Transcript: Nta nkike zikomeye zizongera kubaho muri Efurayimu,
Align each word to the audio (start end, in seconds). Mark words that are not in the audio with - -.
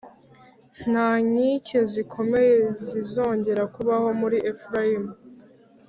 Nta 0.89 1.09
nkike 1.27 1.79
zikomeye 1.91 2.55
zizongera 2.85 3.63
kubaho 3.75 4.07
muri 4.21 4.37
Efurayimu, 4.51 5.11